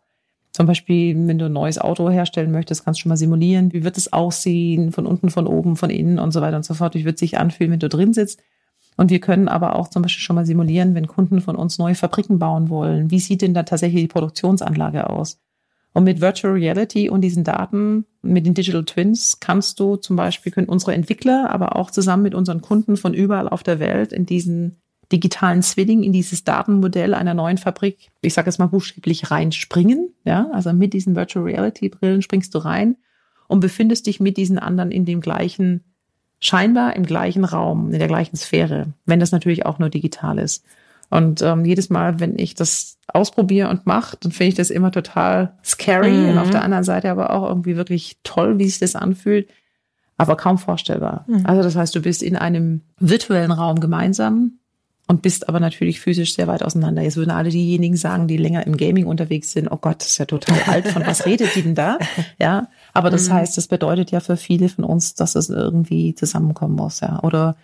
[0.52, 3.84] zum Beispiel, wenn du ein neues Auto herstellen möchtest, kannst du schon mal simulieren, wie
[3.84, 6.96] wird es aussehen, von unten, von oben, von innen und so weiter und so fort.
[6.96, 8.42] Wie wird sich anfühlen, wenn du drin sitzt.
[8.98, 11.96] Und wir können aber auch zum Beispiel schon mal simulieren, wenn Kunden von uns neue
[11.96, 13.12] Fabriken bauen wollen.
[13.12, 15.40] Wie sieht denn da tatsächlich die Produktionsanlage aus?
[15.94, 20.52] Und mit Virtual Reality und diesen Daten, mit den Digital Twins, kannst du zum Beispiel,
[20.52, 24.26] können unsere Entwickler, aber auch zusammen mit unseren Kunden von überall auf der Welt in
[24.26, 24.82] diesen
[25.12, 30.14] digitalen Zwilling in dieses Datenmodell einer neuen Fabrik, ich sage jetzt mal buchstäblich reinspringen.
[30.24, 32.96] Ja, also mit diesen Virtual Reality Brillen springst du rein
[33.48, 35.84] und befindest dich mit diesen anderen in dem gleichen,
[36.40, 40.64] scheinbar im gleichen Raum, in der gleichen Sphäre, wenn das natürlich auch nur digital ist.
[41.10, 44.92] Und ähm, jedes Mal, wenn ich das ausprobiere und mache, dann finde ich das immer
[44.92, 46.30] total scary mhm.
[46.30, 49.50] und auf der anderen Seite aber auch irgendwie wirklich toll, wie sich das anfühlt,
[50.18, 51.26] aber kaum vorstellbar.
[51.28, 51.46] Mhm.
[51.46, 54.60] Also das heißt, du bist in einem virtuellen Raum gemeinsam
[55.10, 57.02] und bist aber natürlich physisch sehr weit auseinander.
[57.02, 60.18] Jetzt würden alle diejenigen sagen, die länger im Gaming unterwegs sind, oh Gott, das ist
[60.20, 61.98] ja total alt, von was redet die denn da?
[62.38, 63.34] Ja, aber das mhm.
[63.34, 67.22] heißt, das bedeutet ja für viele von uns, dass es irgendwie zusammenkommen muss, ja.
[67.24, 67.58] Oder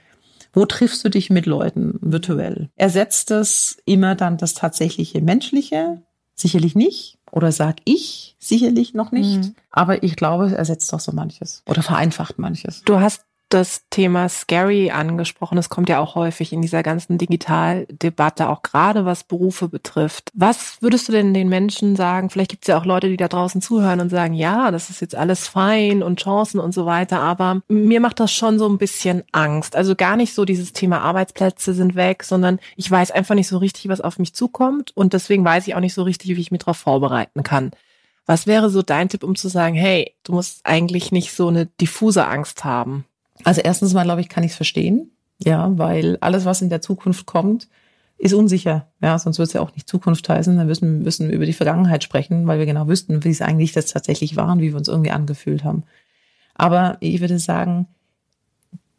[0.54, 2.70] Wo triffst du dich mit Leuten virtuell?
[2.76, 6.02] Ersetzt das immer dann das tatsächliche Menschliche?
[6.34, 7.20] Sicherlich nicht.
[7.32, 9.38] Oder sag ich sicherlich noch nicht.
[9.38, 9.56] Mhm.
[9.70, 11.62] Aber ich glaube, es ersetzt doch so manches.
[11.68, 12.82] Oder vereinfacht manches.
[12.86, 15.58] Du hast das Thema Scary angesprochen.
[15.58, 20.32] Es kommt ja auch häufig in dieser ganzen Digitaldebatte, auch gerade was Berufe betrifft.
[20.34, 22.30] Was würdest du denn den Menschen sagen?
[22.30, 25.00] Vielleicht gibt es ja auch Leute, die da draußen zuhören und sagen, ja, das ist
[25.00, 28.78] jetzt alles fein und Chancen und so weiter, aber mir macht das schon so ein
[28.78, 29.76] bisschen Angst.
[29.76, 33.58] Also gar nicht so dieses Thema Arbeitsplätze sind weg, sondern ich weiß einfach nicht so
[33.58, 36.52] richtig, was auf mich zukommt und deswegen weiß ich auch nicht so richtig, wie ich
[36.52, 37.72] mich darauf vorbereiten kann.
[38.26, 41.68] Was wäre so dein Tipp, um zu sagen, hey, du musst eigentlich nicht so eine
[41.68, 43.06] diffuse Angst haben?
[43.46, 45.12] Also erstens mal, glaube ich, kann ich es verstehen.
[45.38, 47.68] Ja, weil alles, was in der Zukunft kommt,
[48.18, 48.88] ist unsicher.
[49.02, 50.58] Ja, sonst würde es ja auch nicht Zukunft heißen.
[50.58, 53.72] Dann müssen, müssen wir über die Vergangenheit sprechen, weil wir genau wüssten, wie es eigentlich
[53.74, 55.84] das tatsächlich war und wie wir uns irgendwie angefühlt haben.
[56.56, 57.88] Aber ich würde sagen,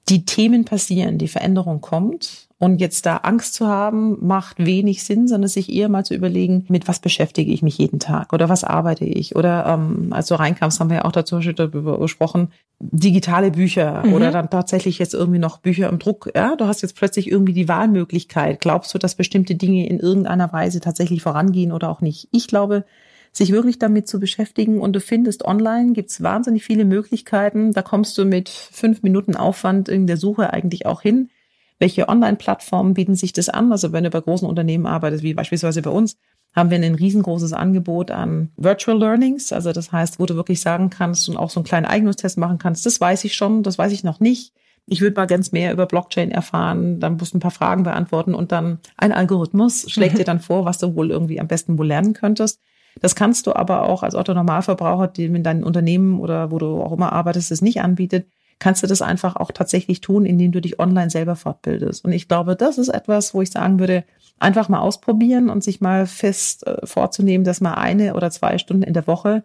[0.08, 5.26] die Themen passieren, die Veränderung kommt und jetzt da Angst zu haben, macht wenig Sinn,
[5.26, 8.62] sondern sich eher mal zu überlegen, mit was beschäftige ich mich jeden Tag oder was
[8.62, 9.34] arbeite ich?
[9.34, 14.04] Oder ähm, als du reinkamst, haben wir ja auch dazu schon darüber gesprochen, digitale Bücher
[14.04, 14.12] mhm.
[14.12, 16.30] oder dann tatsächlich jetzt irgendwie noch Bücher im Druck.
[16.34, 18.60] Ja, du hast jetzt plötzlich irgendwie die Wahlmöglichkeit.
[18.60, 22.28] Glaubst du, dass bestimmte Dinge in irgendeiner Weise tatsächlich vorangehen oder auch nicht?
[22.32, 22.84] Ich glaube,
[23.32, 24.80] sich wirklich damit zu beschäftigen.
[24.80, 27.72] Und du findest online gibt's wahnsinnig viele Möglichkeiten.
[27.72, 31.30] Da kommst du mit fünf Minuten Aufwand in der Suche eigentlich auch hin
[31.78, 33.72] welche Online-Plattformen bieten sich das an?
[33.72, 36.16] Also wenn du bei großen Unternehmen arbeitest, wie beispielsweise bei uns,
[36.56, 39.52] haben wir ein riesengroßes Angebot an Virtual Learnings.
[39.52, 42.56] Also das heißt, wo du wirklich sagen kannst und auch so einen kleinen Eignungstest machen
[42.58, 44.54] kannst, das weiß ich schon, das weiß ich noch nicht.
[44.86, 48.34] Ich würde mal ganz mehr über Blockchain erfahren, dann musst du ein paar Fragen beantworten
[48.34, 50.18] und dann ein Algorithmus schlägt mhm.
[50.18, 52.60] dir dann vor, was du wohl irgendwie am besten wohl lernen könntest.
[53.00, 56.80] Das kannst du aber auch als Otto Normalverbraucher, dem in deinem Unternehmen oder wo du
[56.80, 60.60] auch immer arbeitest, es nicht anbietet, kannst du das einfach auch tatsächlich tun, indem du
[60.60, 62.04] dich online selber fortbildest.
[62.04, 64.04] Und ich glaube, das ist etwas, wo ich sagen würde,
[64.38, 68.82] einfach mal ausprobieren und sich mal fest äh, vorzunehmen, dass man eine oder zwei Stunden
[68.82, 69.44] in der Woche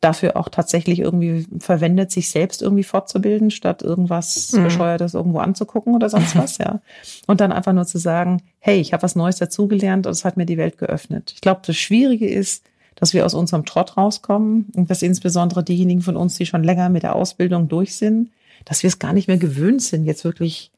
[0.00, 4.64] dafür auch tatsächlich irgendwie verwendet, sich selbst irgendwie fortzubilden, statt irgendwas mhm.
[4.64, 6.80] Bescheuertes irgendwo anzugucken oder sonst was, ja.
[7.28, 10.36] Und dann einfach nur zu sagen, hey, ich habe was Neues dazugelernt und es hat
[10.36, 11.32] mir die Welt geöffnet.
[11.34, 12.64] Ich glaube, das Schwierige ist,
[12.96, 16.88] dass wir aus unserem Trott rauskommen und dass insbesondere diejenigen von uns, die schon länger
[16.88, 18.30] mit der Ausbildung durch sind,
[18.64, 20.72] dass wir es gar nicht mehr gewöhnt sind, jetzt wirklich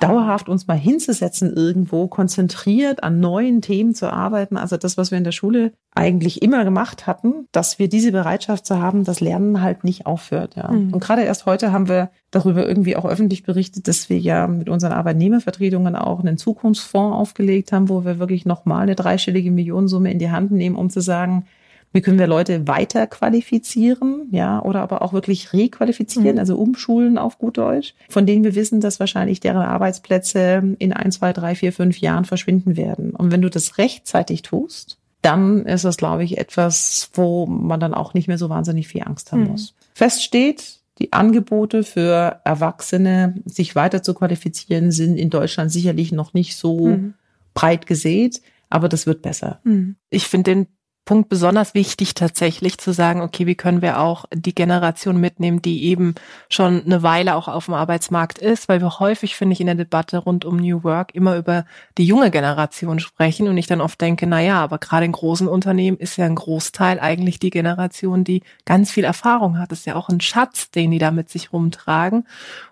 [0.00, 4.56] dauerhaft uns mal hinzusetzen irgendwo, konzentriert an neuen Themen zu arbeiten.
[4.56, 8.64] Also das, was wir in der Schule eigentlich immer gemacht hatten, dass wir diese Bereitschaft
[8.64, 10.56] zu haben, dass Lernen halt nicht aufhört.
[10.56, 10.70] Ja.
[10.70, 10.94] Mhm.
[10.94, 14.68] Und gerade erst heute haben wir darüber irgendwie auch öffentlich berichtet, dass wir ja mit
[14.68, 20.18] unseren Arbeitnehmervertretungen auch einen Zukunftsfonds aufgelegt haben, wo wir wirklich nochmal eine dreistellige Millionensumme in
[20.18, 21.44] die Hand nehmen, um zu sagen,
[21.92, 26.38] wie können wir Leute weiter qualifizieren, ja, oder aber auch wirklich requalifizieren, mhm.
[26.38, 31.10] also umschulen auf gut Deutsch, von denen wir wissen, dass wahrscheinlich deren Arbeitsplätze in ein,
[31.10, 33.10] zwei, drei, vier, fünf Jahren verschwinden werden.
[33.10, 37.94] Und wenn du das rechtzeitig tust, dann ist das, glaube ich, etwas, wo man dann
[37.94, 39.48] auch nicht mehr so wahnsinnig viel Angst haben mhm.
[39.48, 39.74] muss.
[39.92, 46.34] Fest steht, die Angebote für Erwachsene, sich weiter zu qualifizieren, sind in Deutschland sicherlich noch
[46.34, 47.14] nicht so mhm.
[47.52, 49.60] breit gesät, aber das wird besser.
[49.64, 49.96] Mhm.
[50.10, 50.66] Ich finde den
[51.10, 55.86] Punkt besonders wichtig tatsächlich zu sagen, okay, wie können wir auch die Generation mitnehmen, die
[55.86, 56.14] eben
[56.48, 59.74] schon eine Weile auch auf dem Arbeitsmarkt ist, weil wir häufig, finde ich, in der
[59.74, 61.64] Debatte rund um New Work immer über
[61.98, 65.48] die junge Generation sprechen und ich dann oft denke, na ja, aber gerade in großen
[65.48, 69.72] Unternehmen ist ja ein Großteil eigentlich die Generation, die ganz viel Erfahrung hat.
[69.72, 72.24] Das ist ja auch ein Schatz, den die da mit sich rumtragen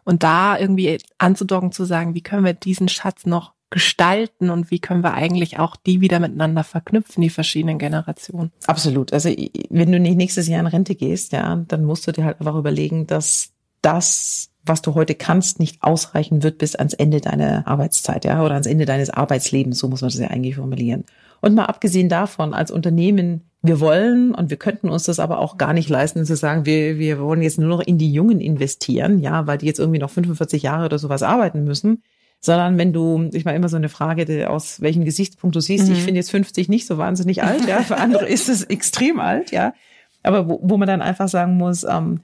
[0.05, 4.79] und da irgendwie anzudocken zu sagen, wie können wir diesen Schatz noch gestalten und wie
[4.79, 8.51] können wir eigentlich auch die wieder miteinander verknüpfen, die verschiedenen Generationen?
[8.67, 9.13] Absolut.
[9.13, 9.29] Also
[9.71, 12.57] wenn du nicht nächstes Jahr in Rente gehst, ja, dann musst du dir halt einfach
[12.57, 13.53] überlegen, dass
[13.83, 18.55] das, was du heute kannst, nicht ausreichen wird bis ans Ende deiner Arbeitszeit, ja, oder
[18.55, 21.05] ans Ende deines Arbeitslebens, so muss man das ja eigentlich formulieren.
[21.41, 25.59] Und mal abgesehen davon, als Unternehmen, wir wollen und wir könnten uns das aber auch
[25.59, 29.19] gar nicht leisten, zu sagen, wir, wir wollen jetzt nur noch in die Jungen investieren,
[29.19, 32.03] ja, weil die jetzt irgendwie noch 45 Jahre oder sowas arbeiten müssen
[32.41, 35.95] sondern wenn du, ich meine immer so eine Frage, aus welchem Gesichtspunkt du siehst, mhm.
[35.95, 39.51] ich finde jetzt 50 nicht so wahnsinnig alt, ja, für andere ist es extrem alt,
[39.51, 39.75] ja,
[40.23, 42.21] aber wo, wo man dann einfach sagen muss, ähm,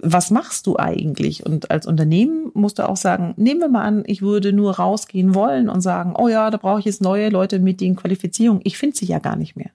[0.00, 1.44] was machst du eigentlich?
[1.44, 5.34] Und als Unternehmen musst du auch sagen, nehmen wir mal an, ich würde nur rausgehen
[5.34, 8.62] wollen und sagen, oh ja, da brauche ich jetzt neue Leute mit den Qualifizierungen.
[8.64, 9.70] Ich finde sie ja gar nicht mehr.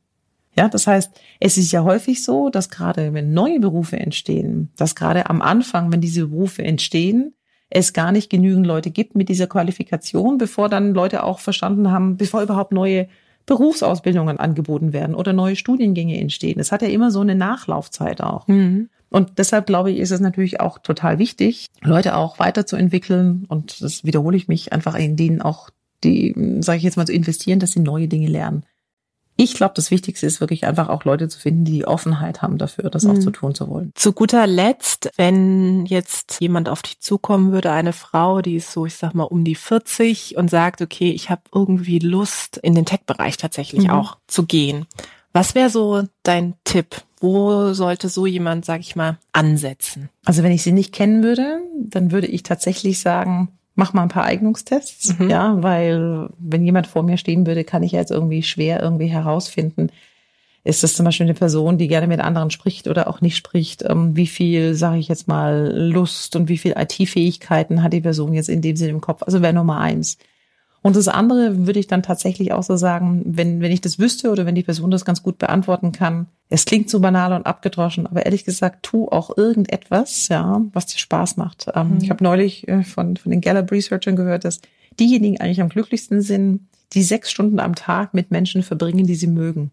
[0.55, 4.95] Ja, das heißt, es ist ja häufig so, dass gerade wenn neue Berufe entstehen, dass
[4.95, 7.33] gerade am Anfang, wenn diese Berufe entstehen,
[7.75, 12.17] es gar nicht genügend Leute gibt mit dieser Qualifikation, bevor dann Leute auch verstanden haben,
[12.17, 13.07] bevor überhaupt neue
[13.47, 16.59] Berufsausbildungen angeboten werden oder neue Studiengänge entstehen.
[16.59, 18.47] Es hat ja immer so eine Nachlaufzeit auch.
[18.47, 18.89] Mhm.
[19.09, 23.45] Und deshalb glaube ich, ist es natürlich auch total wichtig, Leute auch weiterzuentwickeln.
[23.47, 25.71] Und das wiederhole ich mich einfach in denen auch,
[26.03, 28.65] die, sage ich jetzt mal, zu investieren, dass sie neue Dinge lernen.
[29.43, 32.57] Ich glaube, das Wichtigste ist wirklich einfach auch Leute zu finden, die die Offenheit haben
[32.57, 33.21] dafür, das auch mhm.
[33.21, 33.91] zu tun zu wollen.
[33.95, 38.85] Zu guter Letzt, wenn jetzt jemand auf dich zukommen würde, eine Frau, die ist so,
[38.85, 42.85] ich sag mal, um die 40 und sagt, okay, ich habe irgendwie Lust, in den
[42.85, 43.89] Tech-Bereich tatsächlich mhm.
[43.89, 44.85] auch zu gehen.
[45.33, 47.01] Was wäre so dein Tipp?
[47.19, 50.09] Wo sollte so jemand, sag ich mal, ansetzen?
[50.23, 54.09] Also wenn ich sie nicht kennen würde, dann würde ich tatsächlich sagen, mach mal ein
[54.09, 55.29] paar Eignungstests, mhm.
[55.29, 59.89] ja, weil wenn jemand vor mir stehen würde, kann ich jetzt irgendwie schwer irgendwie herausfinden,
[60.65, 63.83] ist das zum Beispiel eine Person, die gerne mit anderen spricht oder auch nicht spricht?
[63.83, 68.33] Ähm, wie viel, sage ich jetzt mal, Lust und wie viel IT-Fähigkeiten hat die Person
[68.33, 69.23] jetzt in dem Sinne im Kopf?
[69.23, 70.17] Also wäre Nummer eins.
[70.83, 74.29] Und das andere würde ich dann tatsächlich auch so sagen, wenn, wenn ich das wüsste
[74.29, 76.27] oder wenn die Person das ganz gut beantworten kann.
[76.49, 80.99] Es klingt so banal und abgedroschen, aber ehrlich gesagt, tu auch irgendetwas, ja, was dir
[80.99, 81.67] Spaß macht.
[81.73, 81.97] Ähm, mhm.
[82.01, 84.59] Ich habe neulich äh, von, von den Gallup Researchern gehört, dass
[84.99, 89.27] diejenigen eigentlich am glücklichsten sind, die sechs Stunden am Tag mit Menschen verbringen, die sie
[89.27, 89.71] mögen.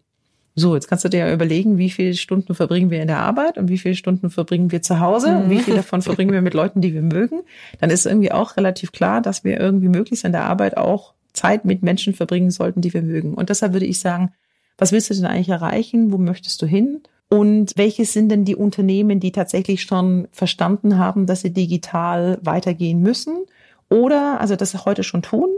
[0.53, 3.57] So, jetzt kannst du dir ja überlegen, wie viele Stunden verbringen wir in der Arbeit
[3.57, 6.53] und wie viele Stunden verbringen wir zu Hause und wie viel davon verbringen wir mit
[6.53, 7.41] Leuten, die wir mögen.
[7.79, 11.63] Dann ist irgendwie auch relativ klar, dass wir irgendwie möglichst in der Arbeit auch Zeit
[11.63, 13.33] mit Menschen verbringen sollten, die wir mögen.
[13.33, 14.33] Und deshalb würde ich sagen,
[14.77, 16.11] was willst du denn eigentlich erreichen?
[16.11, 17.01] Wo möchtest du hin?
[17.29, 23.01] Und welches sind denn die Unternehmen, die tatsächlich schon verstanden haben, dass sie digital weitergehen
[23.01, 23.45] müssen?
[23.87, 25.49] Oder, also das heute schon tun,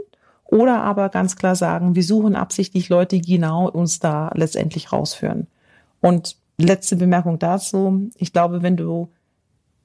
[0.44, 5.46] oder aber ganz klar sagen, wir suchen absichtlich Leute, die genau uns da letztendlich rausführen.
[6.00, 8.10] Und letzte Bemerkung dazu.
[8.16, 9.10] Ich glaube, wenn du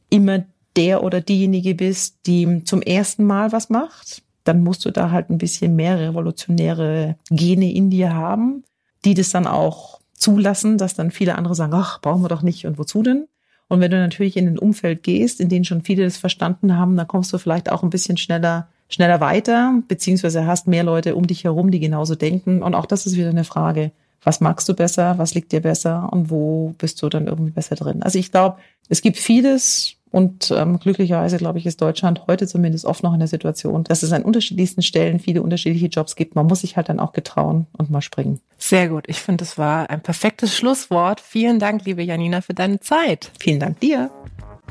[0.10, 0.43] immer
[0.76, 5.30] der oder diejenige bist, die zum ersten Mal was macht, dann musst du da halt
[5.30, 8.63] ein bisschen mehr revolutionäre Gene in dir haben,
[9.06, 12.65] die das dann auch zulassen, dass dann viele andere sagen, ach, brauchen wir doch nicht
[12.65, 13.28] und wozu denn?
[13.67, 16.98] Und wenn du natürlich in ein Umfeld gehst, in dem schon viele das verstanden haben,
[16.98, 21.28] dann kommst du vielleicht auch ein bisschen schneller schneller weiter, beziehungsweise hast mehr Leute um
[21.28, 22.62] dich herum, die genauso denken.
[22.62, 23.91] Und auch das ist wieder eine Frage.
[24.23, 25.17] Was magst du besser?
[25.17, 26.10] Was liegt dir besser?
[26.12, 28.04] Und wo bist du dann irgendwie besser drin?
[28.04, 28.58] Also ich glaube,
[28.89, 33.19] es gibt vieles, und ähm, glücklicherweise, glaube ich, ist Deutschland heute zumindest oft noch in
[33.19, 36.36] der Situation, dass es an unterschiedlichsten Stellen viele unterschiedliche Jobs gibt.
[36.36, 38.39] Man muss sich halt dann auch getrauen und mal springen.
[38.58, 39.06] Sehr gut.
[39.08, 41.21] Ich finde, das war ein perfektes Schlusswort.
[41.21, 43.32] Vielen Dank, liebe Janina, für deine Zeit.
[43.39, 44.10] Vielen Dank dir.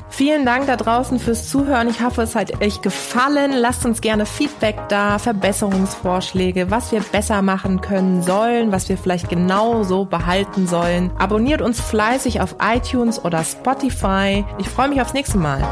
[0.09, 1.87] Vielen Dank da draußen fürs Zuhören.
[1.87, 3.53] Ich hoffe, es hat euch gefallen.
[3.53, 9.29] Lasst uns gerne Feedback da, Verbesserungsvorschläge, was wir besser machen können sollen, was wir vielleicht
[9.29, 11.11] genau so behalten sollen.
[11.17, 14.43] Abonniert uns fleißig auf iTunes oder Spotify.
[14.57, 15.63] Ich freue mich aufs nächste Mal.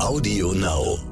[0.00, 1.11] Audio Now.